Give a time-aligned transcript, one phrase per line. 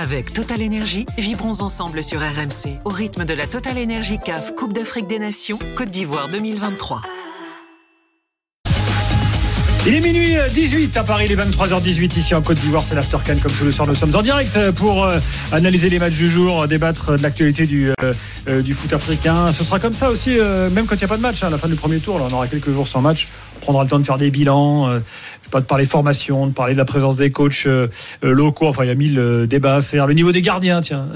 [0.00, 4.72] Avec Total Energy, vibrons ensemble sur RMC au rythme de la Total Energy CAF Coupe
[4.72, 7.02] d'Afrique des Nations Côte d'Ivoire 2023.
[9.88, 13.50] Il est minuit 18 à Paris, les 23h18 ici en Côte d'Ivoire, c'est l'Aftercan comme
[13.50, 13.88] tous les soirs.
[13.88, 15.18] Nous sommes en direct pour euh,
[15.50, 18.12] analyser les matchs du jour, débattre de l'actualité du, euh,
[18.48, 19.50] euh, foot africain.
[19.50, 20.36] Ce sera comme ça aussi,
[20.72, 22.20] même quand il n'y a pas de match, hein, à la fin du premier tour.
[22.20, 23.28] On aura quelques jours sans match.
[23.60, 25.00] On prendra le temps de faire des bilans,
[25.50, 27.88] pas de parler formation, de parler de la présence des coachs euh,
[28.24, 28.66] euh, locaux.
[28.66, 30.06] Enfin, il y a mille euh, débats à faire.
[30.06, 31.06] Le niveau des gardiens, tiens,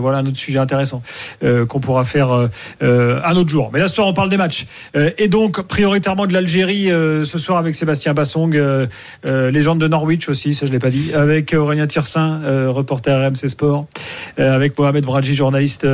[0.00, 1.02] voilà un autre sujet intéressant
[1.40, 2.48] qu'on pourra faire
[2.80, 3.70] un autre jour.
[3.72, 4.66] Mais là, ce soir, on parle des matchs.
[4.94, 8.56] et donc, prioritairement de l'Algérie ce soir avec Sébastien Bassong,
[9.24, 13.86] légende de Norwich aussi, ça je l'ai pas dit, avec Aurélien Tirsin, reporter RMC Sport,
[14.36, 15.86] avec Mohamed Bradji, journaliste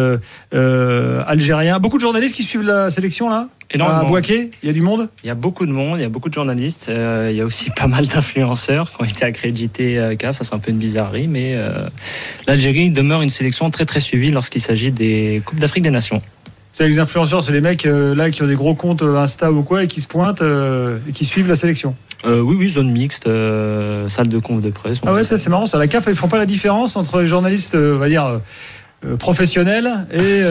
[0.53, 1.79] algérien.
[1.79, 3.49] Beaucoup de journalistes qui suivent la sélection là?
[3.71, 4.01] Énormément.
[4.01, 5.09] À Boaké, il y a du monde?
[5.25, 7.45] Il y a beaucoup de monde, il y a beaucoup de journalistes, il y a
[7.45, 10.79] aussi pas mal d'influenceurs qui ont été accrédités à CAF, ça c'est un peu une
[10.79, 11.89] bizarrerie, mais euh,
[12.47, 16.23] l'Algérie demeure une sélection très très suivie lorsqu'il s'agit des Coupes d'Afrique des Nations.
[16.73, 19.51] C'est les influenceurs, c'est les mecs euh, là qui ont des gros comptes euh, Insta
[19.51, 21.95] ou quoi et qui se pointent et qui suivent la sélection.
[22.25, 25.01] oui, oui, zone mixte, salle de conf de presse.
[25.07, 25.67] Ah ouais, ça c'est marrant.
[25.67, 28.41] Ça, la CAF, ils font pas la différence entre les journalistes, on va dire
[29.19, 30.43] professionnels et,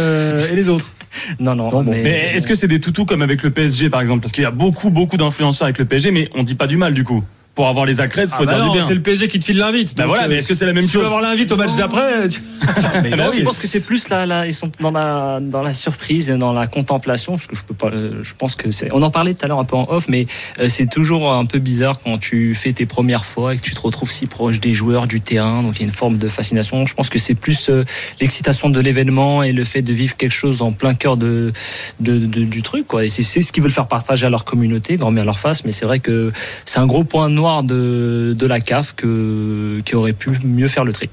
[0.52, 0.95] et les autres.
[1.40, 1.84] Non, non.
[1.84, 4.22] mais, est-ce que c'est des toutous comme avec le PSG par exemple?
[4.22, 6.78] Parce qu'il y a beaucoup, beaucoup d'influenceurs avec le PSG, mais on dit pas du
[6.78, 7.24] mal du coup
[7.56, 8.86] pour avoir les accrètes, faut ah dire bah du bien.
[8.86, 9.96] C'est le PSG qui te file l'invite.
[9.96, 11.74] Bah voilà, mais est-ce que c'est la même chose Tu veux avoir l'invite au match
[11.78, 16.30] d'après Je pense que c'est plus là, là, ils sont dans la dans la surprise
[16.30, 18.92] et dans la contemplation, parce que je peux pas, je pense que c'est.
[18.92, 20.28] On en parlait tout à l'heure un peu en off, mais
[20.60, 23.74] euh, c'est toujours un peu bizarre quand tu fais tes premières fois et que tu
[23.74, 26.28] te retrouves si proche des joueurs du terrain, donc il y a une forme de
[26.28, 26.86] fascination.
[26.86, 27.86] Je pense que c'est plus euh,
[28.20, 31.54] l'excitation de l'événement et le fait de vivre quelque chose en plein cœur de,
[32.02, 33.06] de, du truc, quoi.
[33.06, 35.64] Et c'est ce qu'ils veulent faire partager à leur communauté, grand bien à leur face,
[35.64, 36.34] mais c'est vrai que
[36.66, 40.84] c'est un gros point noir de, de la CAF que, qui aurait pu mieux faire
[40.84, 41.10] le tri.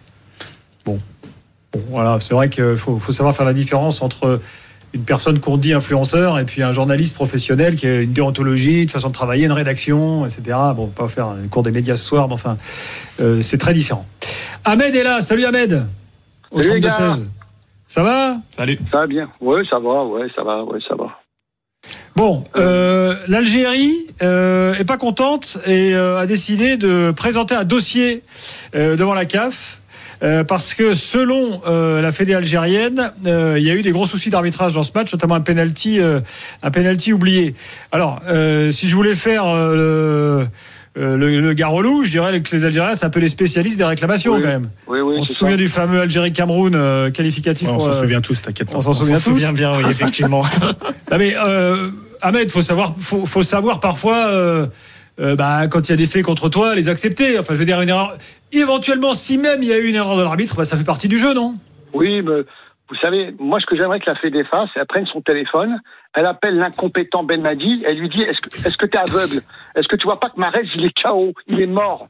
[0.84, 0.98] Bon,
[1.88, 4.40] voilà, c'est vrai qu'il faut, faut, savoir faire la différence entre
[4.94, 8.88] une personne qu'on dit influenceur et puis un journaliste professionnel qui a une déontologie, une
[8.88, 10.58] façon de travailler, une rédaction, etc.
[10.76, 12.56] Bon, pas faire un cours des médias ce soir, mais enfin,
[13.20, 14.06] euh, c'est très différent.
[14.64, 15.20] Ahmed est là.
[15.20, 15.86] Salut Ahmed.
[16.50, 17.28] Au 32 16.
[17.86, 18.36] Ça va?
[18.50, 18.78] Salut.
[18.90, 19.30] Ça va bien.
[19.40, 20.04] Ouais, ça va.
[20.04, 20.64] Ouais, ça va.
[20.64, 21.21] Ouais, ça va.
[22.14, 28.22] Bon, euh, l'Algérie euh, est pas contente et euh, a décidé de présenter un dossier
[28.74, 29.78] euh, devant la CAF.
[30.46, 34.84] parce que selon la fédé algérienne, il y a eu des gros soucis d'arbitrage dans
[34.84, 37.56] ce match, notamment un penalty, un penalty oublié.
[37.90, 38.20] Alors,
[38.70, 39.44] si je voulais faire
[40.94, 44.34] le, le, le je dirais que les Algériens, c'est un peu les spécialistes des réclamations
[44.34, 44.68] quand même.
[44.86, 47.68] Oui, oui, on se souvient du fameux Algérie-Cameroun qualificatif.
[47.68, 48.78] on s'en souvient tous, t'inquiète pas.
[48.78, 50.42] On s'en souvient, souvient bien, oui, effectivement.
[51.10, 51.34] non, mais
[52.22, 54.28] Ahmed, faut savoir, faut, faut savoir parfois.
[54.28, 54.66] Euh,
[55.20, 57.38] euh, bah, quand il y a des faits contre toi, les accepter.
[57.38, 58.16] Enfin, je veux dire, une erreur.
[58.52, 61.08] Éventuellement, si même il y a eu une erreur de l'arbitre, bah, ça fait partie
[61.08, 61.56] du jeu, non?
[61.92, 62.40] Oui, mais
[62.88, 65.80] vous savez, moi, ce que j'aimerais que la Fédé fasse, elle prenne son téléphone,
[66.14, 69.42] elle appelle l'incompétent Ben Madi, elle lui dit Est-ce que est-ce que tu es aveugle?
[69.74, 72.08] Est-ce que tu vois pas que Marez, il est KO, il est mort,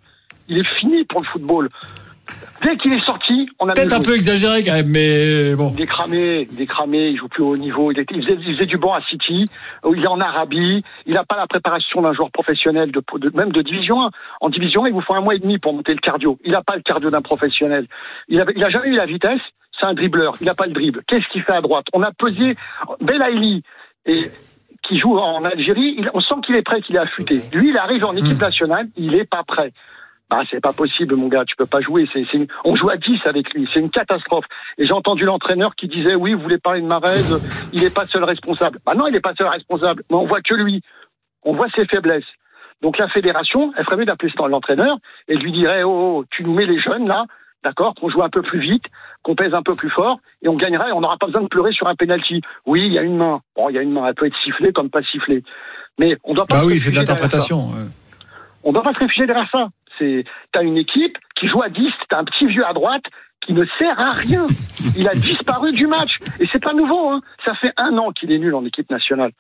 [0.49, 1.69] il est fini pour le football
[2.63, 5.73] Dès qu'il est sorti, on a peut-être un peu exagéré quand même, mais bon.
[5.77, 7.91] Il est cramé, il est cramé, il joue plus au haut niveau.
[7.91, 9.45] Il, était, il, faisait, du banc à City,
[9.85, 13.03] il est en Arabie, il n'a pas la préparation d'un joueur professionnel, de,
[13.35, 14.11] même de division 1.
[14.41, 16.39] En division 1, il vous faut un mois et demi pour monter le cardio.
[16.45, 17.87] Il n'a pas le cardio d'un professionnel.
[18.29, 19.41] Il n'a il a jamais eu la vitesse.
[19.83, 20.35] C'est un dribbleur.
[20.41, 21.03] Il n'a pas le dribble.
[21.09, 21.87] Qu'est-ce qu'il fait à droite?
[21.93, 22.55] On a pesé
[23.01, 23.63] Belaïli
[24.07, 24.31] et
[24.87, 27.41] qui joue en Algérie, on sent qu'il est prêt, qu'il est affûté.
[27.53, 28.41] Lui, il arrive en équipe hmm.
[28.41, 29.73] nationale, il n'est pas prêt.
[30.31, 32.09] Ah, c'est pas possible, mon gars, tu peux pas jouer.
[32.13, 32.25] C'est,
[32.65, 34.47] On joue à 10 avec lui, c'est une catastrophe.
[34.79, 37.21] Et j'ai entendu l'entraîneur qui disait, oui, vous voulez parler de Marez,
[37.73, 38.79] il n'est pas seul responsable.
[38.87, 40.81] Bah non, il n'est pas seul responsable, mais on voit que lui.
[41.43, 42.25] On voit ses faiblesses.
[42.81, 44.97] Donc la fédération, elle ferait mieux d'appeler l'entraîneur
[45.29, 47.27] et lui dirait, oh, oh, tu nous mets les jeunes là,
[47.65, 48.85] d'accord, qu'on joue un peu plus vite,
[49.23, 51.49] qu'on pèse un peu plus fort, et on gagnera et on n'aura pas besoin de
[51.49, 52.41] pleurer sur un penalty.
[52.67, 53.41] Oui, il y a une main.
[53.57, 55.43] Bon, il y a une main, elle peut être sifflée comme pas sifflée.
[55.99, 56.61] Mais on doit pas.
[56.61, 57.71] Bah oui, c'est de l'interprétation.
[58.65, 59.69] On doit pas se réfugier derrière ça.
[59.99, 63.03] C'est, t'as une équipe qui joue à 10, t'as un petit vieux à droite
[63.45, 64.47] qui ne sert à rien.
[64.97, 66.19] Il a disparu du match.
[66.41, 67.21] Et c'est pas nouveau, hein.
[67.45, 69.33] Ça fait un an qu'il est nul en équipe nationale.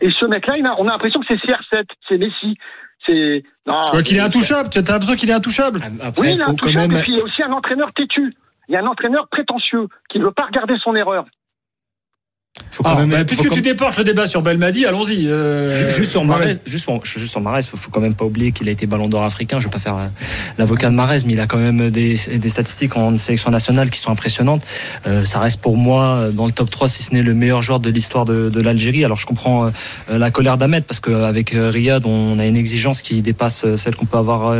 [0.00, 2.58] Et ce mec-là, on a l'impression que c'est CR7, c'est Messi.
[3.06, 3.82] C'est, non.
[3.86, 4.68] Tu vois qu'il est intouchable.
[4.68, 5.80] Tu as l'impression qu'il est intouchable.
[6.18, 6.96] oui, il est intouchable.
[6.96, 8.34] Et puis, il y a aussi un entraîneur têtu.
[8.68, 11.24] Il y a un entraîneur prétentieux qui ne veut pas regarder son erreur.
[12.70, 13.10] Faut quand même.
[13.10, 15.26] bah, faut puisque quand- tu déportes le débat sur Belmadi, allons-y.
[15.28, 16.24] euh, Juste sur.
[16.24, 18.86] Marez, juste, sur- juste sur Marez, faut, faut quand même pas oublier qu'il a été
[18.86, 19.60] Ballon d'Or africain.
[19.60, 20.06] Je vais pas faire euh,
[20.58, 23.98] l'avocat de Marez, mais il a quand même des, des statistiques en sélection nationale qui
[24.00, 24.62] sont impressionnantes.
[25.06, 27.62] Euh, ça reste pour moi euh, dans le top 3 si ce n'est le meilleur
[27.62, 29.04] joueur de l'histoire de, de l'Algérie.
[29.04, 29.70] Alors je comprends euh,
[30.18, 34.18] la colère d'Ahmed parce qu'avec Riyad, on a une exigence qui dépasse celle qu'on peut
[34.18, 34.52] avoir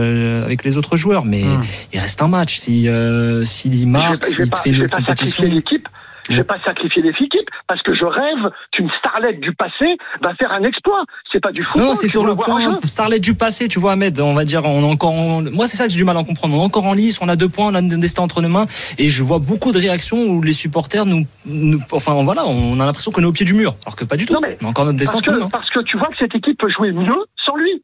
[0.45, 1.63] avec les autres joueurs, mais Hmm.
[1.93, 2.57] il reste un match.
[2.59, 5.45] Si euh, s'il y Je marque, s'il fait une compétition.
[5.45, 5.87] l'équipe.
[6.31, 10.53] Je vais pas sacrifier l'équipe parce que je rêve qu'une starlette du passé va faire
[10.53, 11.05] un exploit.
[11.33, 11.89] C'est pas du football.
[11.89, 12.71] Non, c'est sur le point jeu.
[12.85, 14.19] Starlet du passé, tu vois, Ahmed.
[14.21, 15.13] On va dire, on est encore.
[15.13, 16.55] en- Moi, c'est ça que j'ai du mal à comprendre.
[16.57, 18.49] On est encore en lice, on a deux points, on a un destin entre nos
[18.49, 18.67] mains,
[18.99, 22.87] et je vois beaucoup de réactions où les supporters nous, nous- enfin voilà, on a
[22.87, 24.35] l'impression qu'on est au pied du mur, alors que pas du tout.
[24.35, 25.47] Non, mais on a encore notre destin Parce entre nos mains.
[25.47, 27.83] que, parce que tu vois que cette équipe peut jouer mieux sans lui.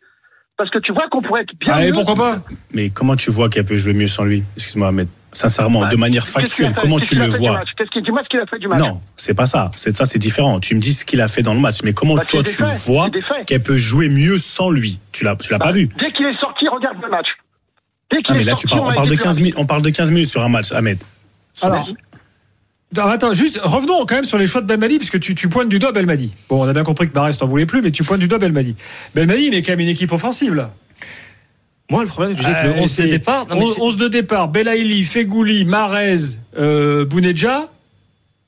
[0.59, 1.73] Parce que tu vois qu'on pourrait être bien.
[1.75, 1.93] Ah, et mieux.
[1.93, 2.37] pourquoi pas?
[2.75, 4.45] Mais comment tu vois qu'elle peut jouer mieux sans lui?
[4.57, 5.09] Excuse-moi, Ahmed.
[5.49, 7.63] Sincèrement, Bah, de manière factuelle, comment tu le vois
[7.95, 9.71] dis-moi ce qu'il a fait du match Non, c'est pas ça.
[9.77, 10.61] C'est ça, c'est différent.
[10.61, 12.53] Tu me dis ce qu'il a fait dans le match, mais comment Bah, toi tu
[12.53, 13.11] faits, vois
[13.47, 16.27] qu'elle peut jouer mieux sans lui Tu l'as, tu l'as Bah, pas vu Dès qu'il
[16.27, 17.27] est sorti, regarde le match.
[18.11, 19.27] Dès qu'il Ah, mais est là, sorti, tu parles, on a parle de plus 15
[19.27, 19.43] rapide.
[19.43, 20.99] minutes, on parle de 15 minutes sur un match, Ahmed.
[21.63, 21.85] Alors,
[22.97, 25.69] alors, attends, juste revenons quand même sur les choix de Belmadi, puisque tu, tu pointes
[25.71, 26.31] du doigt Belmadi.
[26.51, 28.39] Bon, on a bien compris que Barès n'en voulait plus, mais tu pointes du doigt
[28.39, 28.77] Belmadi.
[29.15, 30.71] Belmadi, il est quand même une équipe offensive, là.
[31.93, 33.75] Moi, le problème que j'ai avec le Euh, 11 c'est de départ, non, mais 11,
[33.75, 36.17] c'est- 11 de départ, Belaïli, Fegouli, Marez,
[36.59, 37.69] euh, Bounedja.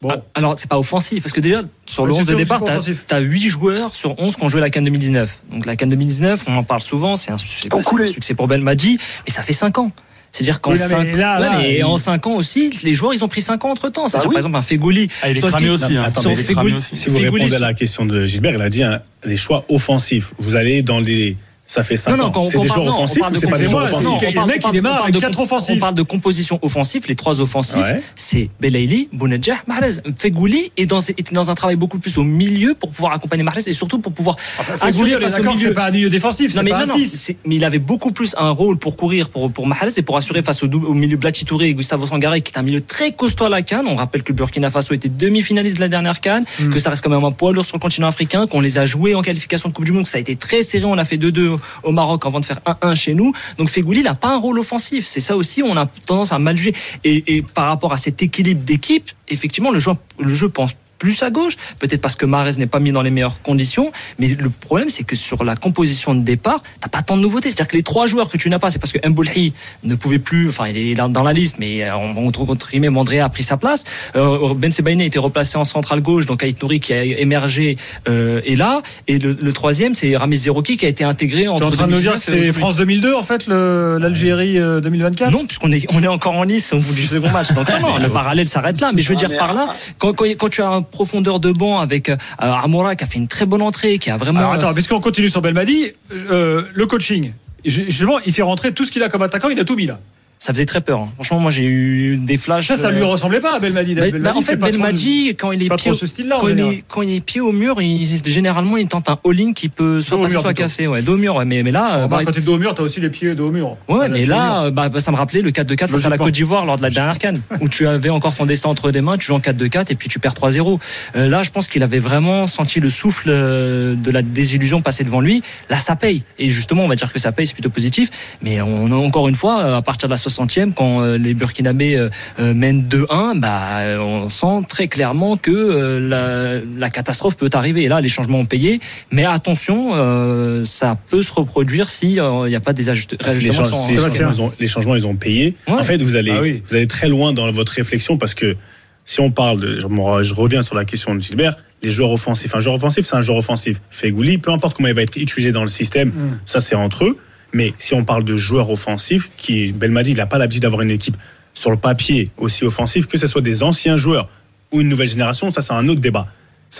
[0.02, 0.11] Bon.
[0.12, 2.61] Ah, Alors, c'est pas offensif, parce que déjà, sur le Ouais, 11 c'est de départ,
[2.82, 5.38] c'est t'as as 8 joueurs sur 11 qui ont joué la Cannes 2019.
[5.52, 8.35] Donc, la Cannes 2019, on en parle souvent, c'est un, c'est pas- c'est un succès
[8.35, 9.91] pour Belmadi, mais ça fait 5 ans.
[10.31, 12.93] C'est-à-dire qu'en Oui, là, 5 mais là, là, mais il- en 5 ans aussi, les
[12.94, 14.08] joueurs, ils ont pris 5 ans entre temps.
[14.08, 14.35] C'est-à-dire, oui.
[14.35, 15.08] par exemple, un Fegouli.
[15.23, 15.96] Ah, il est cramé qui- aussi.
[15.96, 16.02] hein.
[16.06, 16.96] Attends, il est cramé aussi.
[16.96, 20.35] Si vous répondez à la question de Gilbert, il a dit hein, des choix offensifs.
[20.38, 21.37] Vous allez dans les.
[21.66, 22.31] Ça fait 5 Non, non, ans.
[22.31, 24.50] quand- C'est des on joueurs offensifs ou c'est pas des composition, joueurs offensifs il parle-
[24.72, 25.75] démarre on parle avec de quatre com- offensifs.
[25.76, 27.05] On parle de composition offensive.
[27.08, 28.02] Les trois offensifs, Ouais.
[28.16, 29.93] c'est Belaïli, Bounedjah, Mahrez.
[30.19, 33.62] Fegouli est dans, était dans un travail beaucoup plus au milieu pour pouvoir accompagner Mahrez
[33.66, 35.72] et surtout pour pouvoir Fegouli, est face au milieu.
[35.72, 37.16] pas un milieu défensif, Non c'est mais, pas non, un non, 6.
[37.19, 40.19] c'est- mais il avait beaucoup plus un rôle pour courir pour, pour Mahrez et pour
[40.19, 43.46] assurer face au, milieu Blati Touré et Gustavo Sangaré qui est un milieu très costaud
[43.46, 43.87] à la canne.
[43.88, 46.69] On rappelle que le Burkina Faso était demi-finaliste de la dernière canne, Mm.
[46.69, 48.84] que ça reste quand même un poids lourd sur le continent africain, qu'on les a
[48.84, 50.84] joués en qualification de Coupe du Monde, que ça a été très serré.
[50.84, 53.32] On a fait 2-2 au Maroc avant de faire 1-1 chez nous.
[53.58, 55.06] Donc Fegouli n'a pas un rôle offensif.
[55.06, 56.74] C'est ça aussi, on a tendance à mal juger.
[57.04, 60.72] Et, et par rapport à cet équilibre d'équipe, effectivement, le jeu, le jeu pense
[61.04, 64.28] plus à gauche, peut-être parce que Mahrez n'est pas mis dans les meilleures conditions, mais
[64.28, 67.50] le problème c'est que sur la composition de départ, t'as pas tant de nouveautés.
[67.50, 69.52] C'est-à-dire que les trois joueurs que tu n'as pas, c'est parce que Mboulhi
[69.82, 72.88] ne pouvait plus, enfin il est dans la liste, mais euh, on entre entre guillemets
[72.88, 73.84] Mandrea a pris sa place.
[74.16, 77.76] Euh, ben Sebaini a été replacé en centrale gauche, donc Aït Nouri qui a émergé
[78.08, 81.48] euh, est là, et le, le troisième c'est Ramiz Zerouki qui a été intégré T'es
[81.48, 82.52] en train de nous dire 2019 que c'est.
[82.52, 86.72] France 2002, en fait, l'Algérie euh, 2024 Non, puisqu'on est, on est encore en lice
[86.72, 87.52] au bout du second match.
[87.52, 88.92] Donc, non, non, le parallèle s'arrête là.
[88.94, 89.68] Mais je veux dire par là,
[89.98, 93.19] quand, quand, quand tu as un profondeur de banc avec euh, Armora qui a fait
[93.19, 94.41] une très bonne entrée, qui a vraiment.
[94.41, 95.91] Alors attends, puisqu'on continue sur Belmadi,
[96.31, 97.32] euh, le coaching.
[97.64, 99.99] Justement, il fait rentrer tout ce qu'il a comme attaquant, il a tout mis là.
[100.44, 101.00] Ça faisait très peur.
[101.00, 101.08] hein.
[101.14, 102.67] Franchement, moi j'ai eu des flashs.
[102.67, 103.94] Ça, ça lui euh, ressemblait pas à Belmadi.
[103.94, 106.75] bah, Belmadi, bah, en fait, trop- Belmadi, quand il est pied, en quand, il général.
[106.75, 110.02] est, quand il est pied au mur, il, généralement il tente un all-in qui peut
[110.02, 110.87] soit au passer soit casser.
[110.87, 111.37] Ouais, dos au mur.
[111.37, 113.08] Ouais, mais, mais là, euh, Bon, bah, Quand t'es dos au mur, t'as aussi les
[113.08, 113.79] pieds dos au mur.
[113.88, 116.19] Ouais, mais au là, euh, bah, bah, ça me rappelait le 4-2-4 face à la.
[116.19, 119.00] Côte d'Ivoire lors de la dernière canne, où tu avais encore ton destin entre les
[119.00, 120.79] mains, tu joues en 4-2-4 et puis tu perds 3-0.
[121.17, 125.20] Euh, là, je pense qu'il avait vraiment senti le souffle de la désillusion passer devant
[125.23, 125.43] lui.
[125.70, 126.23] Là, ça paye.
[126.38, 128.11] Et justement, on va dire que ça paye, c'est plutôt positif.
[128.43, 131.96] Mais on a encore une fois, à partir de la 60e, quand euh, les Burkinabés
[131.96, 132.08] euh,
[132.40, 137.82] euh, mènent 2-1, bah, on sent très clairement que la, la catastrophe peut arriver.
[137.84, 138.81] Et là, les changements ont payé.
[139.10, 143.16] Mais attention, euh, ça peut se reproduire si euh, il n'y a pas des ajuste-
[143.22, 145.54] Si les, change- changements, ils ont, les changements, ils ont payé.
[145.69, 145.75] Ouais.
[145.75, 146.62] En fait, vous allez, Ah oui.
[146.69, 148.56] vous allez très loin dans votre réflexion parce que
[149.04, 152.55] si on parle de, je reviens sur la question de Gilbert, les joueurs offensifs.
[152.55, 153.81] Un joueur offensif, c'est un joueur offensif.
[153.91, 156.38] Fegouli, peu importe comment il va être utilisé dans le système, Mm.
[156.46, 157.19] ça c'est entre eux.
[157.53, 160.91] Mais si on parle de joueurs offensifs, qui Belmadi, il n'a pas l'habitude d'avoir une
[160.91, 161.17] équipe
[161.55, 164.29] sur le papier aussi offensive, que ce soit des anciens joueurs
[164.72, 166.27] ou une nouvelle génération, ça c'est un autre débat.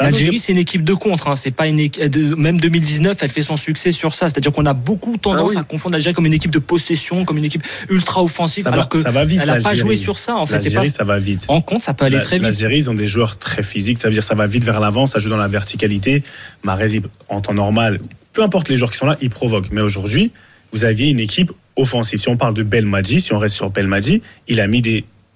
[0.00, 1.28] L'Algérie, c'est une équipe de contre.
[1.28, 1.37] Hein.
[1.37, 4.28] C'est pas une de- Même 2019, elle fait son succès sur ça.
[4.28, 5.61] C'est-à-dire qu'on a beaucoup tendance Ah oui.
[5.61, 8.75] à confondre l'Algérie comme une équipe de possession, comme une équipe ultra offensive, Ça va-
[8.75, 10.35] alors que ça va vite, elle a pas joué sur ça.
[10.35, 11.44] En fait, pas ça va vite.
[11.47, 12.42] en compte, ça peut aller La- très vite.
[12.42, 15.06] L'Algérie, ils ont des joueurs très physiques, ça veut dire ça va vite vers l'avant,
[15.06, 16.25] ça joue dans la verticalité.
[16.64, 18.00] Mahrez, il- en temps normal,
[18.33, 19.71] peu importe les joueurs qui sont là, ils provoquent.
[19.71, 20.33] Mais aujourd'hui,
[20.75, 22.19] vous aviez une équipe offensive.
[22.19, 24.83] Si on parle de Belmadi, si on reste sur Belmadi, il a mis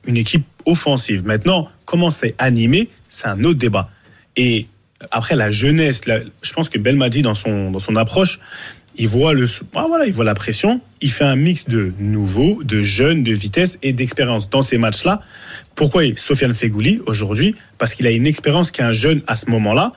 [0.05, 1.25] une équipe offensive.
[1.25, 3.89] Maintenant, comment c'est animé, c'est un autre débat.
[4.37, 4.67] Et
[5.13, 6.01] après, la jeunesse,
[6.43, 8.41] je pense que Belmadi, dans son, dans son approche,
[8.97, 10.81] il voit le, ah, voilà, il voit la pression.
[11.01, 15.21] Il fait un mix de nouveaux, de jeunes, de vitesse et d'expérience dans ces matchs-là.
[15.77, 17.55] Pourquoi Sofiane Fegouli aujourd'hui?
[17.79, 19.93] Parce qu'il a une expérience qu'un jeune à ce moment-là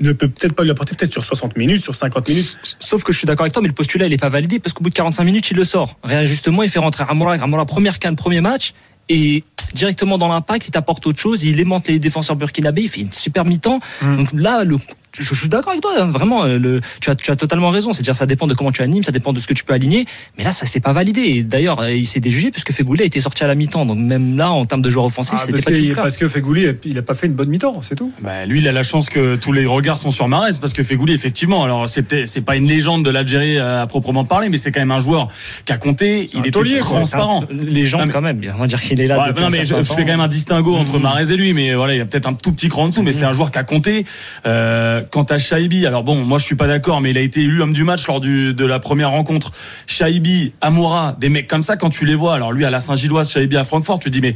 [0.00, 2.58] ne peut peut-être pas lui apporter peut-être sur 60 minutes, sur 50 minutes.
[2.78, 4.72] Sauf que je suis d'accord avec toi, mais le postulat il est pas validé parce
[4.72, 5.96] qu'au bout de 45 minutes il le sort.
[6.02, 8.74] Réajustement, il fait rentrer Amoura, Amoura première canne, premier match
[9.08, 9.44] et
[9.74, 13.12] directement dans l'impact, il t'apporte autre chose, il aimante les défenseurs burkinabés, il fait une
[13.12, 13.80] super mi-temps.
[14.00, 14.16] Mm.
[14.16, 14.76] Donc là, le
[15.18, 16.44] je, suis d'accord avec toi, hein, vraiment.
[16.44, 17.92] Euh, le, tu, as, tu as totalement raison.
[17.92, 20.06] C'est-à-dire, ça dépend de comment tu animes, ça dépend de ce que tu peux aligner.
[20.38, 21.20] Mais là, ça s'est pas validé.
[21.20, 23.84] Et d'ailleurs, euh, il s'est déjugé puisque Fegouli a été sorti à la mi-temps.
[23.84, 26.66] Donc même là, en termes de joueur offensif, ah, c'était pas que, Parce que Fegouli,
[26.84, 28.12] il a pas fait une bonne mi-temps, c'est tout.
[28.22, 30.82] Bah, lui, il a la chance que tous les regards sont sur Marès parce que
[30.82, 34.72] Fegouli, effectivement, alors c'est c'est pas une légende de l'Algérie à proprement parler, mais c'est
[34.72, 35.28] quand même un joueur
[35.64, 36.30] qui a compté.
[36.32, 37.44] Il était taulier, transparent.
[37.50, 38.40] Légende quand même.
[38.54, 39.32] On va dire qu'il est là.
[39.36, 41.02] non, mais je, fais quand même un distinguo entre mmh.
[41.02, 43.02] Marès et lui, mais voilà, il y a peut-être un tout petit cran en dessous,
[43.02, 43.14] mais mmh.
[43.14, 44.04] c'est un joueur qui a compté.
[44.46, 47.40] Euh, quant à Shaibi, alors bon, moi je suis pas d'accord, mais il a été
[47.40, 49.52] élu homme du match lors de la première rencontre.
[49.86, 53.30] Shaibi, Amoura, des mecs comme ça, quand tu les vois, alors lui à la Saint-Gilloise,
[53.30, 54.34] Shaibi à Francfort, tu te dis mais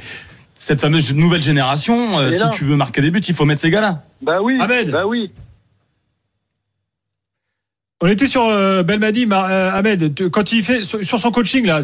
[0.55, 3.71] cette fameuse nouvelle génération, euh, si tu veux marquer des buts, il faut mettre ces
[3.71, 4.03] gars-là.
[4.23, 4.59] Bah oui.
[4.61, 4.91] Ahmed.
[4.91, 5.31] Bah oui.
[8.03, 11.81] On était sur euh, Belmadi, euh, Ahmed, quand il fait sur son coaching là,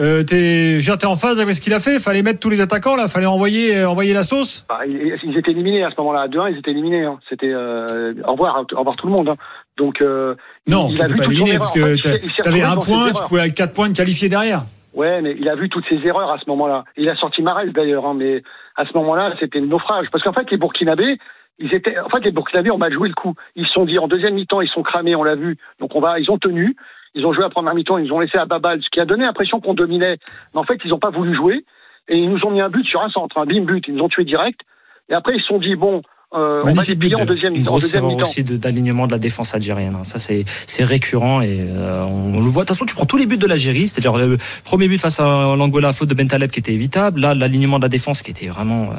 [0.00, 1.98] euh, t'es, en phase avec ce qu'il a fait.
[2.00, 3.06] Fallait mettre tous les attaquants là.
[3.06, 4.64] Fallait envoyer, euh, envoyer la sauce.
[4.68, 6.26] Bah, ils étaient éliminés à ce moment-là.
[6.26, 7.04] 2-1, ils étaient éliminés.
[7.04, 7.20] Hein.
[7.28, 9.28] C'était euh, au revoir, au revoir tout le monde.
[9.28, 9.36] Hein.
[9.76, 10.34] Donc euh,
[10.66, 13.94] non, il, pas éliminé parce que t'avais un point, tu pouvais avec quatre points te
[13.94, 14.62] qualifier derrière.
[14.94, 16.84] Ouais, mais il a vu toutes ses erreurs à ce moment-là.
[16.96, 18.42] Il a sorti Marel d'ailleurs, hein, mais
[18.76, 20.10] à ce moment-là, c'était le naufrage.
[20.10, 21.18] Parce qu'en fait, les Burkinabés,
[21.58, 23.34] ils étaient, en fait, les Burkinabés ont mal joué le coup.
[23.56, 25.56] Ils se sont dit en deuxième mi-temps, ils sont cramés, on l'a vu.
[25.80, 26.76] Donc on va, ils ont tenu.
[27.14, 29.24] Ils ont joué à première mi-temps, ils ont laissé à Babal, ce qui a donné
[29.24, 30.16] l'impression qu'on dominait.
[30.54, 31.64] Mais en fait, ils n'ont pas voulu jouer.
[32.08, 33.84] Et ils nous ont mis un but sur un centre, un bim but.
[33.86, 34.60] Ils nous ont tué direct.
[35.08, 36.02] Et après, ils se sont dit, bon,
[36.34, 39.94] euh, on va déplier en deuxième, une grosse erreur aussi d'alignement de, la défense algérienne.
[39.94, 40.04] Hein.
[40.04, 42.62] Ça, c'est récurrent et euh, on, le voit.
[42.62, 45.20] De toute façon, tu prends tous les buts de l'Algérie, c'est-à-dire le premier but face
[45.20, 47.20] à l'Angola, faute de Bentaleb qui était évitable.
[47.20, 48.90] Là, l'alignement de la défense qui était vraiment.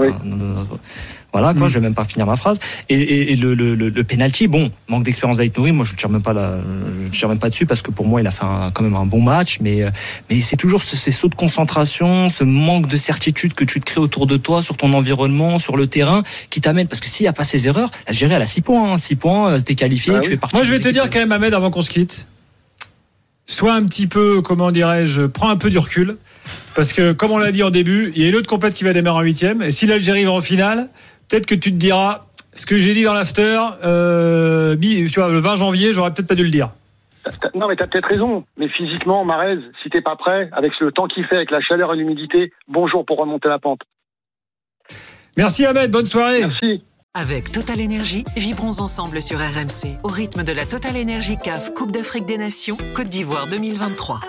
[0.00, 0.08] Euh, oui.
[1.32, 1.68] Voilà, quoi, mm.
[1.68, 2.58] je vais même pas finir ma phrase.
[2.88, 6.32] Et, et, le, le, le, penalty, bon, manque d'expérience d'Aït moi je tire même pas
[6.32, 6.56] la,
[7.12, 9.04] je tire même pas dessus parce que pour moi il a fait quand même un
[9.04, 9.84] bon match, mais
[10.30, 14.00] mais c'est toujours ces sauts de concentration, ce manque de certitude que tu te crées
[14.00, 17.28] autour de toi, sur ton environnement, sur le terrain, qui t'amène parce que s'il y
[17.28, 20.12] a pas ces erreurs, l'Algérie elle a 6 points, 6 hein, points, euh, t'es qualifié,
[20.12, 20.56] bah tu es parti.
[20.56, 22.26] Moi je vais te dire quand même Ahmed avant qu'on se quitte,
[23.48, 26.16] sois un petit peu, comment dirais-je, prends un peu du recul.
[26.74, 28.84] Parce que, comme on l'a dit en début, il y a une autre compète qui
[28.84, 29.62] va démarrer en huitième.
[29.62, 30.88] Et si l'Algérie va en finale,
[31.28, 35.38] peut-être que tu te diras, ce que j'ai dit dans l'after, euh, tu vois, le
[35.38, 36.70] 20 janvier, j'aurais peut-être pas dû le dire.
[37.54, 38.44] Non, mais tu as peut-être raison.
[38.56, 41.92] Mais physiquement, Marez, si t'es pas prêt, avec le temps qu'il fait, avec la chaleur
[41.92, 43.80] et l'humidité, bonjour pour remonter la pente.
[45.36, 46.40] Merci Ahmed, bonne soirée.
[46.40, 46.82] Merci.
[47.14, 51.92] Avec Total Énergie, vibrons ensemble sur RMC au rythme de la Total Énergie CAF Coupe
[51.92, 54.20] d'Afrique des Nations Côte d'Ivoire 2023.